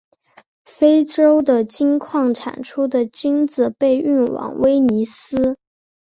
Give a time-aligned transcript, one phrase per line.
[0.65, 5.59] 非洲的金矿产出金子被运往威尼斯。